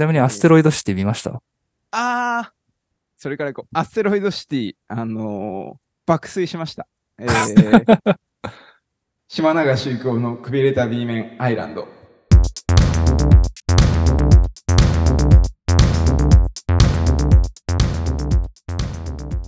[0.00, 1.42] ちなみにアステロイドシティ見ました？
[1.90, 2.50] あー、
[3.18, 3.78] それからいこう。
[3.78, 6.88] アステロイドシティ、あのー爆睡しました。
[7.18, 8.14] えー、
[9.28, 11.86] 島流し行のくびれた B 面アイランド。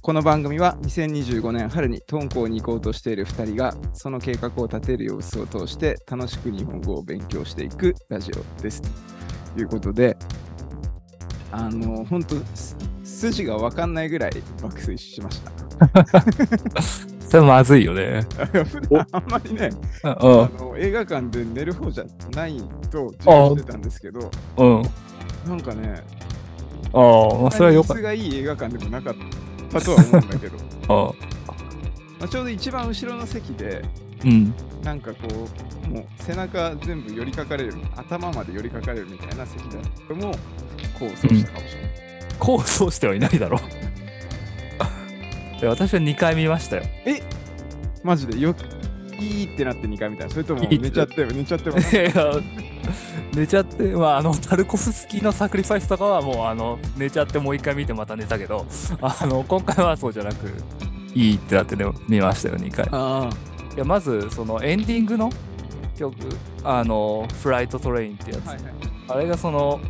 [0.03, 8.83] この番組は2025年春に敦煌に行こうとしている2人がその計画を立てる様子を通して楽しく日本語を勉強していくラジオです。
[9.55, 10.17] ということで、
[11.53, 12.37] あの、本当
[13.05, 15.53] 筋が分かんないぐらい爆睡しました。
[17.29, 18.27] それまずいよね。
[18.65, 19.71] 普段あんまりね、
[20.05, 20.17] うんあ
[20.59, 22.59] の映画館で寝る方じゃない
[22.91, 25.49] と自分思ってたんですけど、う。
[25.49, 26.03] なんかね、
[26.93, 29.15] ああ、まあ、それはよかっ椅子がいい映画館でもなかっ
[29.71, 30.65] たとは思うんだけど、た。
[30.95, 31.13] ああ
[32.21, 33.83] まあ、ちょうど一番後ろの席で、
[34.25, 34.55] うん。
[34.85, 35.49] なんかこ
[35.87, 40.35] う、もう背中全部寄りかかれる、頭まで寄りかかれるみたいな席だとも、
[40.99, 41.91] こうそうしたかもしれない。
[42.39, 43.61] 構想してはいないだろう。
[45.67, 46.83] 私は2回見ましたよ。
[48.03, 48.39] マジで？
[48.41, 48.55] よ
[49.21, 50.33] いいってなって2回みたいな。
[50.33, 52.13] それともいいって寝ちゃって寝ちゃっても いや
[53.35, 58.67] 寝ちゃって、まあ、あの、タルコフスキーのサクリファイスとかはもう、あの、寝ちゃってもう一回見てまた寝たけど、
[59.01, 60.49] あの、今回はそうじゃなく、
[61.15, 62.89] いいってなってね、見ましたよ、2回。
[62.91, 63.31] あ
[63.75, 65.31] いや、まず、そのエンディングの
[65.97, 66.15] 曲、
[66.65, 68.47] あの、フライトトレインってやつ。
[68.49, 68.73] あ、はいはい。
[69.09, 69.81] あれがその、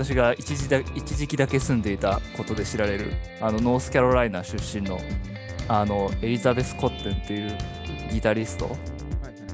[0.00, 4.98] 私が一時だ一時期だけ住んでいたことで知られる、あの、ノースカロライナ出身の、
[5.68, 7.58] あの、エリザベス・コッテンっていう
[8.10, 8.74] ギタリスト。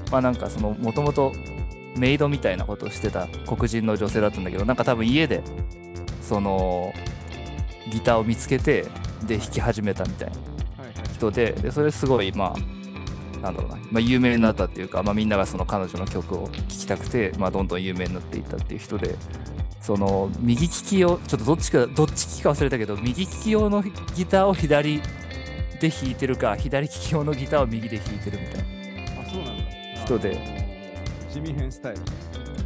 [0.09, 1.33] はなんかその、もともと
[1.97, 5.43] メイドみたいなことをしてた黒人の女性だったんだけど、なんか多分家で、
[6.21, 6.93] その、
[7.91, 8.85] ギターを見つけて、
[9.25, 10.35] で、弾き始めたみたいな
[11.13, 19.15] 人で、でそれすごい、まあ、なんだろうな、まあ、有名になったっていうか、まあ、みんながその彼女の曲を聴きたくて、まあ、どんどん有名になっていったっていう人で、
[19.87, 25.01] その右利き用、ちょっとどっちか、どっち利きか忘れたけど、右利き用のギターを左
[25.79, 29.63] で弾いてるか、左利き用のギターを右で弾いてるみたいなあ、そうなんだ。
[30.03, 30.67] 人で、
[31.29, 31.33] あ。
[31.33, 32.01] 地味変スタイル。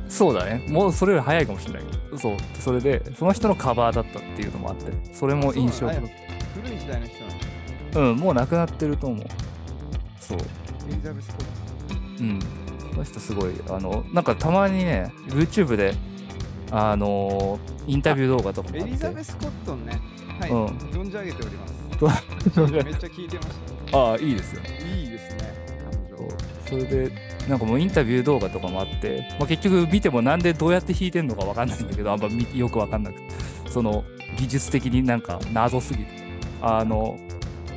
[0.10, 9.28] そうだね、もうそれより早いかもしれないけど、そう、それで、その人のカバーだったっていうのもあって、それも印象古い時代の人なんうん、もう亡くなってると思う。
[10.20, 10.40] そう。
[10.40, 12.40] エリザベス・コットうん。
[12.90, 15.94] この人すごい、あの、なんかたまにね、YouTube で、
[16.72, 18.90] あのインタビュー動画とかもあって。
[18.90, 20.02] エリザベス・コットンね。
[20.40, 20.50] はい。
[20.50, 21.82] うん存じ上げております。
[22.54, 23.48] そ めっちゃ聞いてまし
[23.92, 24.62] ああ、いいですよ。
[24.62, 24.70] た。
[24.70, 25.54] いいですね。
[26.10, 26.38] 彼女。
[26.66, 27.12] それで、
[27.48, 33.24] なんかもうインタビュー動画とかもあって、まあ、結局見てもなんでどうやって弾いてんのかわかんないんだけど、あんまみよくわかんなくて、
[33.70, 34.04] その
[34.38, 36.12] 技術的になんか謎すぎて、
[36.62, 37.18] あの、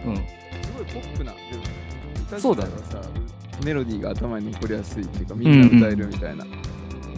[0.07, 0.23] うん、す
[0.77, 1.33] ごいポップな。
[2.39, 2.71] そうだね
[3.65, 6.45] メロディーが頭に残りやすいっていうか、みんな歌えるみたいな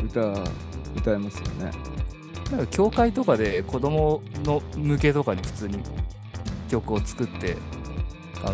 [0.04, 0.44] 歌、
[0.96, 1.70] 歌えますよね。
[2.50, 5.78] なんか教会とかで子供の向けとかに普通に
[6.68, 7.56] 曲を作って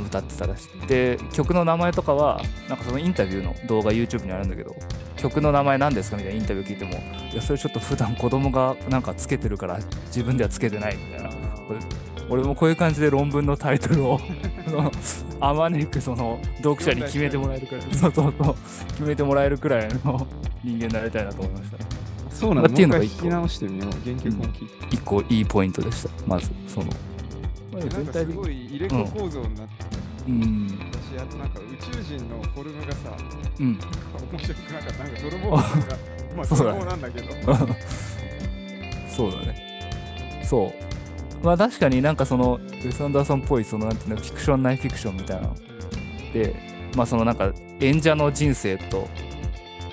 [0.07, 0.87] 歌ってたらしい。
[0.87, 4.75] で、曲の名前とかは、なんかそのインタビューの動画 YouTube にあるんだけど、
[5.17, 6.93] 曲の名前何ですかみたいなインタビュー聞いても、
[7.33, 11.31] いや、それちょっと普段子供がなんかつけてるから自分ではつけてないみたいな。
[12.29, 14.21] 俺もこういう感じで論文のタイトルを
[14.69, 14.93] あの
[15.41, 18.55] あまねくその読者に決めてもらえるくらい、そうそうそう、
[18.93, 20.27] 決めてもらえるくらいの
[20.65, 21.92] 人間になりたいなと思いました。
[22.43, 22.69] そうなんだ。
[22.69, 23.91] まあっていうのが一一個回聞き直してみよう。
[24.05, 24.97] 原曲も聞いて。
[24.97, 26.87] 一個いいポイントでした、まず、その。
[26.87, 26.93] ま
[27.75, 30.75] あなんかす全体的ごい入れ子構造になってたうん、し、
[31.19, 32.99] あとなんか宇宙人のフォルムがさ、
[33.59, 35.05] うん、面白くなかった。
[35.05, 35.63] なんか泥棒ま
[36.43, 37.29] あ泥棒なんだけど。
[39.09, 40.43] そうだね。
[40.45, 41.45] そう。
[41.45, 45.55] まあ確かになんかその、ウェス・アンダーソンっぽい、そのなんていうの、フィクション、ナイフィクションみたいなの
[46.33, 46.57] で、
[46.97, 49.09] まあそのなんか演者の人生と、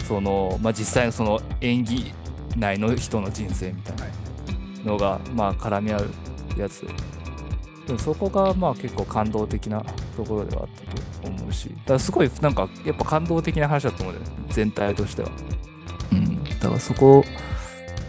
[0.07, 2.11] その、まあ実際のその演技
[2.57, 3.95] 内の人の人生みたい
[4.83, 6.09] なのが、まあ絡み合う
[6.57, 6.85] やつ。
[7.87, 7.97] で。
[7.97, 9.83] そこがまあ結構感動的な
[10.15, 10.69] ところではあっ
[11.21, 15.29] たと思うし、だからすごいなんかやっぱ感動的な話だと思うんだよね、全体としては。
[16.11, 17.23] うん、だからそこ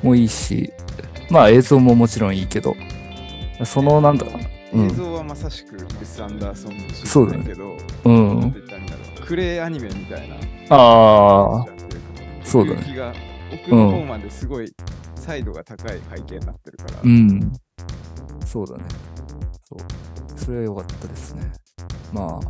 [0.03, 0.73] もいいし、
[1.31, 2.75] まあ映像ももちろんいいけど、
[3.65, 4.27] そのなんだ。
[4.27, 4.41] ろう
[4.73, 7.45] 映像はまさしくウェス・アンダーソンのそうだね。
[7.45, 8.55] けど、うん。
[9.27, 10.37] クレイアニメみたいな。
[10.69, 11.67] ああ、
[12.45, 12.83] そうだね
[13.53, 14.73] 奥の方まですごい
[15.17, 17.01] 彩度が高い背景になってるから。
[17.03, 17.53] うん。
[18.47, 18.85] そうだね。
[19.69, 20.39] そう。
[20.39, 21.53] それは良かったですね。
[22.13, 22.41] ま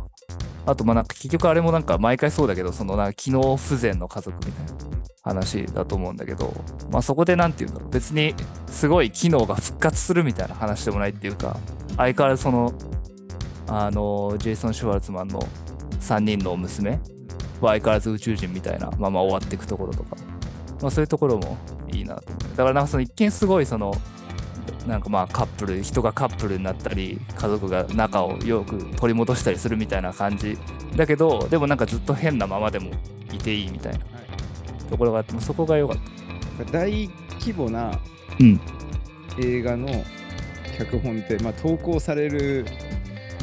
[0.65, 4.73] あ、あとまあなんか結局あれもなんか毎回そうだけど、そのなんか機能不全の家族みたいな
[5.23, 6.53] 話だと思うんだけど、
[6.91, 8.33] まあそこでなんていうんだろう、別に
[8.67, 11.57] すごい機能が復活するみたいな話でもないっていうか、
[11.97, 12.73] 相変わらずその、
[13.67, 15.41] あの、ジェイソン・シュワルツマンの
[15.99, 16.99] 3人の娘
[17.61, 20.17] は相変わらず宇宙人みたいなまま終わっていくところとか
[20.81, 21.57] まあ、そういうところも
[21.91, 22.57] いいなと思う。
[22.57, 23.93] だからなんかその一見すごいその
[24.87, 30.57] なんかまあカップル人がカップルになったり家族が仲をよく取り戻したりするみたいな感じ
[30.95, 32.91] だけどでもなんかずっと変なままでも
[33.31, 33.99] いていいみたいな
[34.89, 35.97] ところがあってそこが良かっ
[36.65, 36.71] た。
[36.71, 37.99] 大規模な
[38.39, 38.59] うん
[39.39, 39.87] 映画の
[40.77, 42.65] 脚本って、まあ、投稿される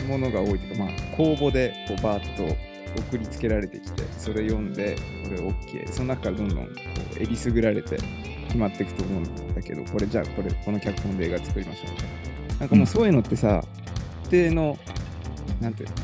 [0.07, 2.57] ものが多いというか、まあ、公募でこうバーッと
[2.99, 7.99] 送りつけられてきてそれ読んでこれ OK その中からどんどんこうえりすぐられて
[8.47, 12.59] 決まっていくと思うんだけどこれじゃあこれこの脚本で映画作りましょうみたいな。
[12.61, 13.63] なんかもうそういうのってさ
[14.25, 14.79] 一定の
[15.61, 15.95] なんていうの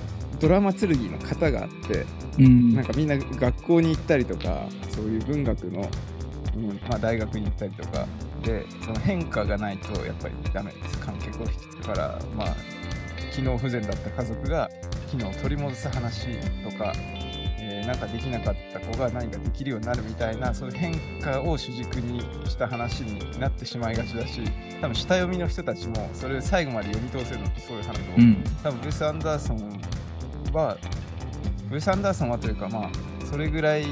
[0.40, 2.06] ドラマ剣の型があって
[2.38, 2.74] うん。
[2.74, 5.88] なんかみんな学校に行ったりとかそういう文学の、
[6.56, 8.06] うんまあ、大学に行ったりとか
[8.42, 10.98] でその変化がないとやっぱりダメです。
[10.98, 12.56] 観客を引きつくからまあ
[13.32, 14.70] 機能不全だった家族が
[15.04, 16.26] 機能を取り戻す話
[16.62, 16.92] とか、
[17.58, 24.42] えーなんかできなかった子が何かできるようになるみたいなそういう変化を主軸にした話になってしまいがちだし
[24.80, 28.44] 多分下読みの人たちもそれを最後まで読み通せるのってそういう話を、うん。
[28.62, 29.80] 多分ブレス・アンダーソン
[30.52, 30.78] は
[31.68, 32.90] ブレス・アンダーソンはというかまあ
[33.26, 33.86] それぐらい、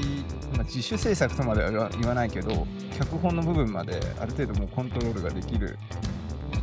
[0.55, 2.65] まあ、自主制作とまでは言わないけど
[2.97, 5.77] 脚本の部分まである程度もうコントロールができる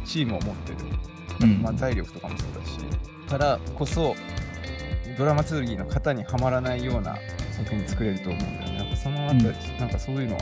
[0.05, 0.79] チームを持ってる、
[1.43, 1.63] うん。
[1.63, 2.79] まあ、財力とかもそうだし
[3.29, 4.17] からこそ
[5.21, 7.15] ドラマ剣の型にはまらないような
[7.53, 8.79] 作品作れると思うんだよね。
[8.79, 9.45] なんかそのあたり、
[9.79, 10.41] なんかそういうのは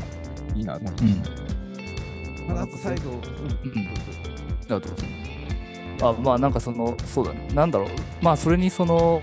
[0.55, 2.47] いいなと思って、うん。
[2.47, 4.77] まあ、あと最後、うん。
[4.77, 4.87] うぞ
[6.01, 6.53] あまあなん。
[6.53, 7.73] かそのそうだねなん。
[7.73, 7.89] だろう
[8.23, 9.21] まあそれにその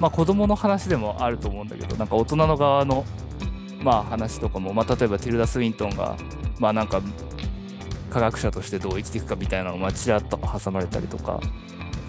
[0.00, 1.68] まあ子供の話でもあると思うん。
[1.68, 2.08] だけどなん。
[2.08, 3.04] か大人の側の
[3.82, 6.16] まあ話とかも、まあ、例えばティルダ・スウィントンが
[6.58, 6.88] まあなん。
[6.88, 7.02] か
[8.08, 11.40] 科学者としてどう生きていくかみたいなのがちらっと挟まれたりとか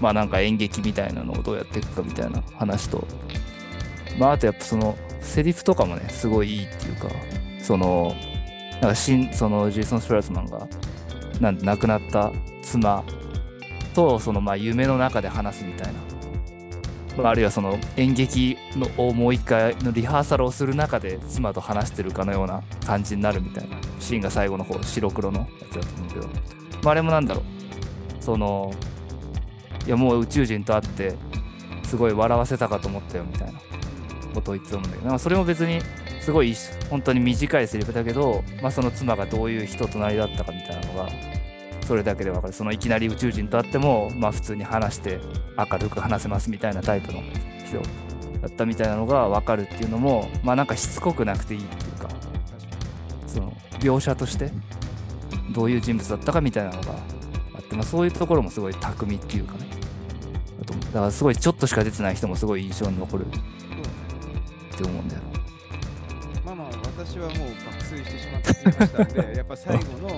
[0.03, 3.07] まあなんか演劇みたいなのをどうやっていくかみたいな話と。
[4.19, 7.07] まああとやっぱそのセリフとかもねすごいいいっていうか
[7.61, 8.13] その
[8.73, 10.67] なんかしんそのジェイソン・ストラーツマンが
[11.39, 13.01] なん亡くなった妻
[13.93, 15.93] とそのまあ夢の中で話すみたいな、
[17.17, 27.43] まあ、あるいはその演劇のをもう一回のリハーサルをする中で妻と話してるかのような感じになるみたいなシーンが最後の方白黒のやつだと思うけど、まあ、あれもなんだろう。
[28.21, 28.73] その
[29.85, 31.15] いやもう宇宙人と会って
[31.83, 33.59] すごい笑わせたかと思ったよみたいな。
[34.33, 35.79] ことを言ってたんだけどなんかそれも別に
[36.19, 36.55] すごい
[36.89, 41.09] 本当に短いセリフだけど、まあ、その妻がどういう人となりだったかみたいなのが
[41.85, 42.53] それだけで分かる。
[42.53, 45.19] そのいきなり宇宙人と会っても、まあ、普通に話して
[45.57, 47.21] 明るく話せますみたいなタイプの
[47.65, 47.77] 人
[48.39, 52.09] だったみたいなのが分かるっていうのもまあなんかしつこくなくていいっていうか
[53.27, 54.49] その描写として
[55.51, 56.95] どういう人物だったかみたいなのが、
[57.73, 59.67] まあ、そういうところもすごい巧みっていうかね。
[60.93, 63.29] だからすごいちょっとしか出てない人もすごい印象に残るっ
[64.77, 65.21] て思うんだよ。
[65.21, 65.27] ね
[66.45, 66.67] まあまあ
[66.97, 70.09] 私はもう爆睡してしまっていましたんで やっぱ最後の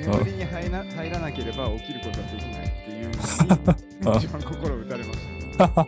[0.00, 5.18] 眠りに入ら入らなければ起きることはできないっていうのに一番心打たれまし
[5.58, 5.68] た。
[5.68, 5.86] 確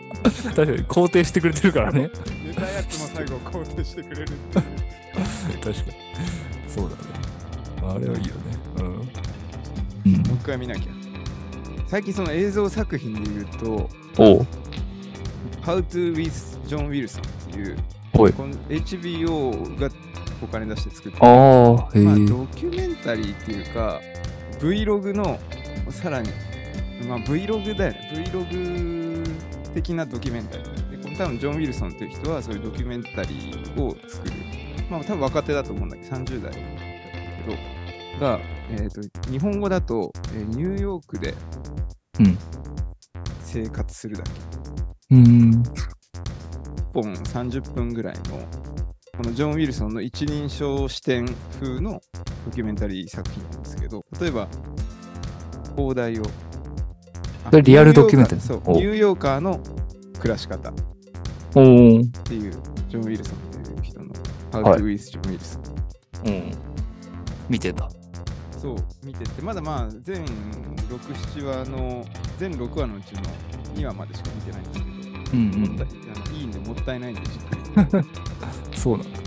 [0.54, 2.10] かに肯定してくれてるからね。
[2.44, 4.64] 寝たやつも最後肯定してくれるっていう。
[5.60, 5.74] 確かに。
[6.68, 7.94] そうだね。
[7.94, 8.40] あれはいいよね。
[8.76, 8.92] うん、うん。
[8.92, 10.95] もう一回見なきゃ
[11.86, 13.88] 最近その映像作品で言うと
[15.62, 17.76] How to with John Wilson っていう
[18.12, 19.90] この HBO が
[20.42, 24.00] お金出して作ってるあまあ、ドキュメンタリーっていうか
[24.58, 25.38] Vlog の
[25.90, 26.30] さらに、
[27.08, 28.30] まあ、Vlog だよね。
[28.32, 30.90] Vlog 的なドキュメンタリー。
[30.90, 34.34] でこの多分ジョン・ウィルソンという人はそういうドキュメンタリーを作る。
[34.90, 36.02] まあ多分若手だと思うんだけ？
[36.08, 36.62] ど30代だけ
[37.50, 37.56] ど
[38.20, 41.34] が、えー、と日本語だと、えーニューヨークで
[42.18, 42.38] うん。
[43.40, 44.30] 生活するだけ。
[45.14, 45.50] うん。
[45.50, 45.62] 1
[46.92, 48.22] 本30分ぐらいの
[49.16, 51.26] このジョン・ウィルソンの一人称視点
[51.60, 52.00] 風の
[52.46, 54.48] ドキュメンタリー作品なんですけど例えば
[55.76, 56.22] 放題を。
[57.62, 59.40] リアルドキュメンタリーおニューヨーカー？
[59.40, 60.70] そうニューヨーカーの暮らし方。
[60.70, 60.72] っ
[61.52, 61.60] て
[62.34, 62.52] いう
[62.88, 64.14] ジョン・ウィルソンっていう人の
[64.52, 64.80] How はい。
[64.80, 65.60] To with John Wilson、
[66.26, 66.52] うん。
[67.48, 67.88] 見てた
[68.56, 72.04] そう見ててまだまあ全67話の
[72.38, 73.22] 全6話のうちの
[73.74, 74.96] 2話までしか見てないんですけど、
[75.32, 78.06] うんもったいあのいいんでもったいないんでじっくり。
[78.78, 79.24] そうなんだこ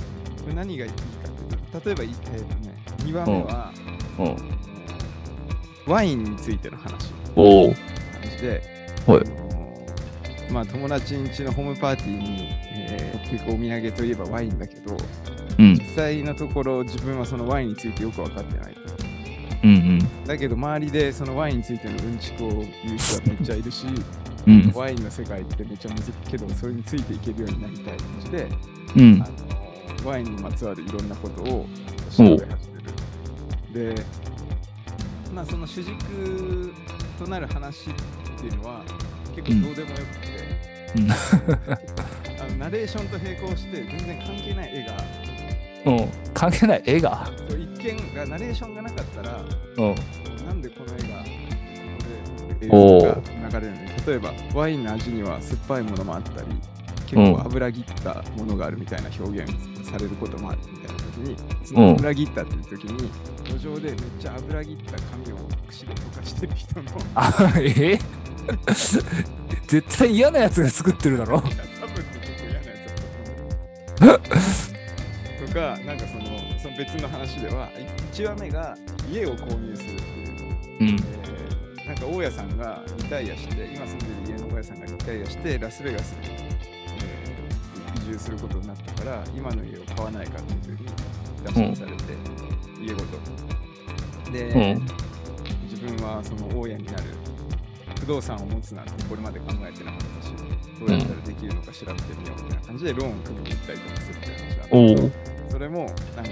[0.48, 3.74] れ何がいいかっていうと例えば、いえーとね、2話目は、
[5.86, 7.13] ワインについての話。
[7.36, 7.77] おお感
[8.38, 8.62] じで、
[9.05, 10.51] はい。
[10.51, 14.98] まあ、友達ん家のホームパーティーに、えー持っていくお土産といえばワインだけど
[15.59, 15.74] うん。
[15.75, 18.79] 実際のところ自分はそのワインについてよく分かってないと
[19.63, 23.86] うんだけど周りでそのワインについてのうんちくを言う人はめっちゃいるし
[24.48, 24.54] うん。
[24.54, 28.48] うんワインの世界ってめっちゃむずいけどそれについていけるようになりたい感じで
[28.96, 29.22] うん。
[29.22, 29.28] あ
[30.04, 31.68] のワインにまつわるいろんなことを
[32.10, 32.70] と調べ始
[33.74, 33.96] める。
[33.96, 34.04] で、
[35.34, 36.74] まあその主軸
[37.18, 37.94] となる話っ
[38.39, 38.82] ていうのは
[39.36, 41.12] 結構どうでもよくて、うん。
[41.12, 44.98] あのナレーションと並行して全然関係ない絵が、
[45.86, 46.09] うん。
[46.33, 47.29] 関係ない絵が。
[47.50, 49.41] そう一見がナレーションがなかったら、
[49.77, 49.95] うん。
[50.45, 51.24] なんでこの絵がこ
[52.48, 56.48] こで映お像ーが流れるのに例えばワインの味には酸っぱいものもあったり
[57.05, 59.51] 結うん構油切ったものがあるみたいな表現
[59.89, 63.12] されることもあるみたいな時にその油切ったっていう時に
[63.45, 68.00] 路上でめっちゃ油切った紙を串で溶かしてる人のあ、え？
[69.67, 71.39] 絶対嫌なやつが作ってるだろ。
[71.39, 72.74] 多分結構嫌なや
[73.95, 74.68] つだと思う
[75.50, 76.24] とかなんかその
[76.60, 77.70] その別の話では
[78.13, 78.77] 1話目が
[79.12, 80.29] 家を購入するっていう
[80.79, 80.88] うん。
[80.89, 81.29] えー
[81.89, 90.89] なんか大家さんがリタイアして、今住んでる家の大家さんがリタイアして、ラスベガスに、えー移住することになったから、今の家を買わないかっていうふうに
[91.44, 92.03] 打診されて、
[92.79, 94.32] 家ごと。
[94.32, 94.86] で、うん。
[95.68, 97.03] 自分はその大家になる
[98.00, 100.34] 不動産を持つなんてこれまで考えてなかったし、
[100.79, 105.38] どうやったらできるのか調べてみようみたいな感じでローンを組みに行ったりとかするっていう話が。
[105.50, 106.32] それもなんか、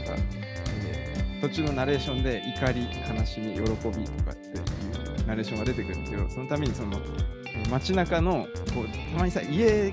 [0.86, 3.74] えー途中のナレーションで怒り、悲しみ、喜びと
[4.24, 9.92] かっていうナレーションが出てくるんだけど、そのためにその、えー街中のこうたまにさ家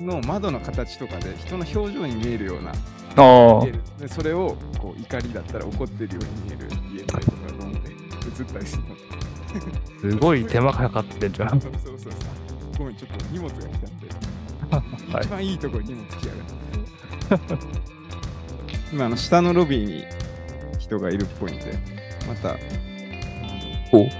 [0.00, 2.72] の窓の形とかで人の表情に見えるような
[3.98, 8.88] でそれをこう怒りだったら怒ってるように見える家とかがドンって映ったりするの。
[8.94, 11.60] あ、すごい手間かかってんじゃん。
[11.60, 12.12] そうそうそう。
[12.78, 16.32] ごめん、ちょっと荷物が来たんで、 はい一番いいところに荷物来や
[17.38, 17.62] がる。
[18.92, 20.04] 今、あの下のロビーに
[20.78, 21.78] 人がいるっぽいんで、
[22.28, 22.56] また、
[23.90, 24.10] お僕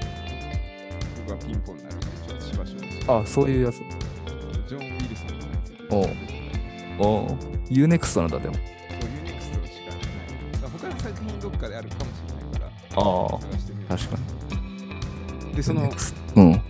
[1.31, 2.75] がピンポンになるんで、ちょっとしばし
[3.07, 3.21] ば。
[3.21, 3.77] あ、そういうやつ。
[3.77, 6.99] ジョン・ウィルソンのやつ。
[7.01, 7.37] おうおう
[7.69, 8.55] UNEXT なんだ、でも。
[8.55, 10.71] そう、ユネクストしかない。
[10.71, 13.97] 他の作品どっかであるかもしれないから、ああ。
[13.97, 14.17] 確か
[15.51, 15.55] に。
[15.55, 16.63] で、その UNEXT うん。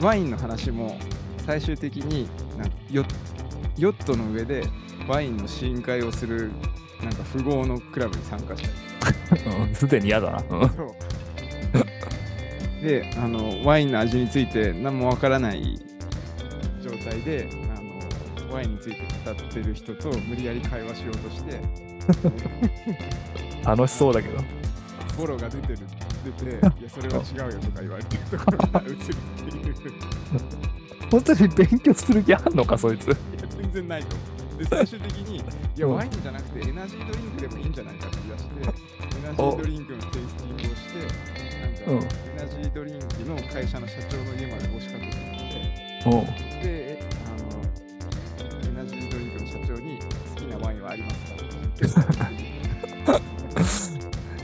[0.00, 0.98] ワインの話も
[1.46, 3.04] 最終的になんかヨ
[3.78, 4.64] ヨットの上で
[5.06, 6.50] ワインの試飲会をする
[7.02, 10.36] なんか富豪のクラブに参加したりうん すでに嫌だな。
[10.50, 10.90] うんそう
[12.82, 15.78] であのワインの味について何もわからない
[16.82, 21.60] 状態であのワインについて語ってる人と無理やり会話しようとして
[23.64, 24.38] 楽しそうだけど。
[25.16, 25.78] ボロが出てる
[26.24, 29.74] 出て いやそれは違うよとか言われてるところが映るっていう
[31.10, 33.08] 本当に勉強する気あんのか、そいつ。
[33.08, 33.16] いや
[33.60, 34.31] 全然ないと思う。
[34.58, 35.40] で、最終的に、い
[35.76, 35.94] や、うん。
[35.94, 40.98] ワインじゃなくてエナジードリンクでもいいんじゃないかって言い出して、エナジードリンクのテイスティングをして、
[41.86, 46.20] なんか、エナジードリンクの会社の社長の家まで押しかけてきお。
[46.20, 46.32] うて、
[46.62, 47.48] で、あの、
[48.68, 52.28] エナジードリンクの社長に好きなワインはありますかっ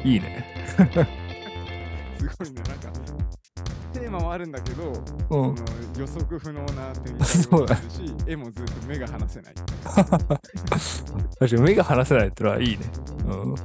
[0.03, 0.47] て いいね。
[2.19, 4.93] すごいね、なんか、テーマはあるんだけど、
[5.31, 5.55] うん。
[5.99, 9.55] 予測不能な展開をするし、絵もずっと目が離せない。
[9.88, 10.09] 確
[11.38, 12.79] かに目が離せないってのはいいね。
[13.27, 13.55] うん。
[13.55, 13.62] だ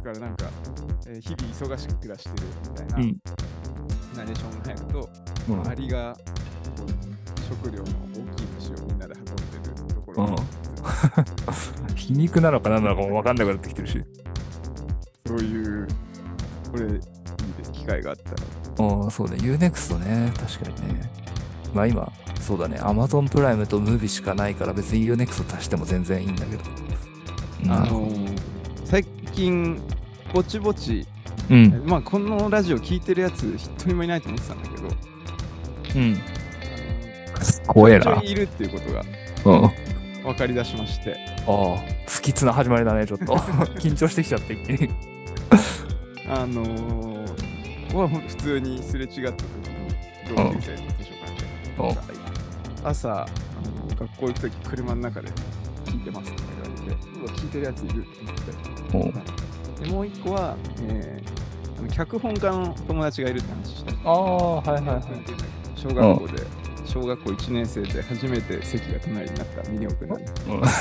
[0.00, 0.46] からなんか、
[1.06, 3.20] えー日々忙しく暮らしてるみたいな、うん
[4.16, 5.10] ナレーションが入ると、
[5.48, 6.16] うんアリが
[7.48, 7.86] 食料の大
[8.36, 9.32] きい虫をみんなで運んで
[9.86, 10.36] るところ、うん
[11.94, 14.04] 皮肉なのか何なのかも分かんなくなってきてるし。
[15.26, 15.86] そういう、
[16.70, 17.00] これ、いいで
[17.64, 18.36] す、機会があったら。
[18.78, 19.36] うん、そうね。
[19.36, 20.32] UNEXT ね。
[20.36, 21.10] 確かにね。
[21.74, 22.78] まあ今、そうだね。
[22.78, 26.62] Amazon プライムとムービーしかないから別に UNEXT 足しても全然いいんだけど。
[27.72, 28.38] あのー
[28.84, 29.04] 最
[29.34, 29.78] 近、
[30.32, 31.06] ぼちぼち、
[31.50, 31.82] うん。
[31.84, 34.88] まあ、このラジオ聞いてるやつ、一人もいないと思ってたんだけど、
[35.94, 36.16] うん。
[37.68, 38.22] あ怖えな。
[38.22, 39.02] いるっていうことが
[39.44, 39.64] うん。
[39.66, 39.72] あ
[40.24, 41.16] 分かり出しまして、
[41.46, 43.34] あ、不吉な始まりだね、ちょっと。
[43.78, 44.90] 緊張してきちゃって、一気に。
[46.30, 47.47] あのー、
[47.96, 50.78] は普通にすれ違った時に、同級生の図書館で、
[51.78, 52.02] うんなんか
[52.84, 53.26] 朝あの、
[53.96, 55.28] 学校行く時車の中で
[55.86, 58.08] 聞いてますとか言われて、うわ、聞いてるやついるっ
[58.90, 59.84] て思って。
[59.84, 60.56] でもう一個は、
[60.88, 61.28] えー
[61.78, 63.92] あの脚本家の友達がいるって話した。
[64.04, 65.02] ああ、はいはいはい。
[65.76, 66.42] 小学校で、
[66.88, 70.32] 小学校1年生で初めて席が隣になったミネオ君なんだ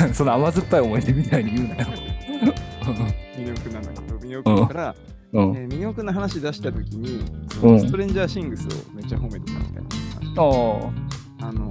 [0.08, 1.88] うん、その甘酸っぱい思い出みたいに言うなよ。
[3.38, 4.96] ミネオ君なんだけど、ミネオ君から、
[5.34, 5.56] うん。
[5.58, 7.20] えーミネオ君の話出した時に、
[7.62, 10.42] うんストレンジャーシングスをめっちゃ褒めてたみたいな。
[11.42, 11.70] ああの、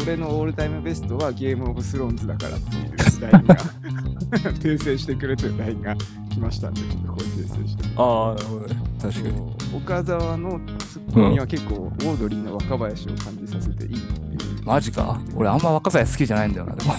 [0.00, 3.54] 俺のオールタイムベストはゲームオブスローンズだからっていう LINE が
[4.60, 5.96] 訂正してくれという LINE が
[6.30, 7.84] 来ましたんで、ちょっとこれ訂正して。
[7.96, 8.76] あ、ああ、なるほどね。
[9.00, 9.36] 確かに。
[9.36, 9.42] そ
[9.76, 10.60] う岡沢の
[10.96, 14.64] ツッコミは結構オードリーの若林を感じさせていいっていう。
[14.64, 15.20] マジか？
[15.34, 16.94] 俺あんま若林好きじゃないんだよな、でも。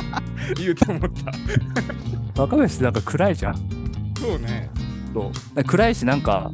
[0.56, 1.10] 言うと思っ
[2.34, 2.40] た。
[2.42, 3.54] 若林ってなんか暗いじゃん。
[4.18, 4.70] そうね。
[5.12, 6.50] そう暗いしなんか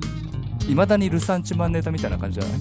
[0.69, 2.61] いまだにルサンチマンネタみたいな感じじゃない？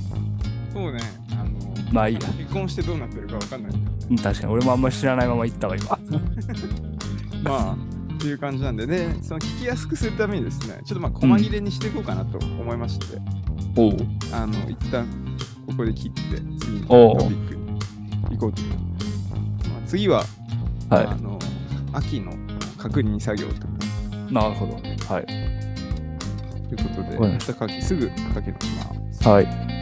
[0.71, 0.99] そうね。
[1.31, 3.91] あの、まあいいや離婚してどうなってるかわかんないけどね。
[4.11, 5.99] うん確かに俺もあんまり知らないまま行ったわ今
[7.43, 13.05] まあ、っていう感じなんでね、その聞きやすくするためにですね、ちょっとまあ、細切れにしていこうかなと思いまして、
[13.77, 13.97] おう。
[14.33, 15.07] あの、一旦
[15.67, 16.21] ここで切って、
[16.59, 17.79] 次のトピックに
[18.31, 19.69] 行こうと思います。
[19.69, 20.23] まあ、次は、
[20.89, 21.39] はあの、
[21.93, 22.33] 秋の
[22.77, 24.73] 確認作業といなるほど。
[24.73, 25.25] はい。
[26.69, 27.81] いうことで、はい。
[27.81, 29.27] すぐ書き出します。
[29.27, 29.76] はい